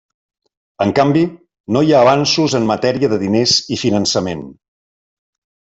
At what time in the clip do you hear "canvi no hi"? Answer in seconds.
0.99-1.93